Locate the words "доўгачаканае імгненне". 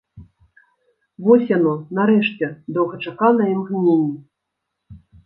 2.79-5.03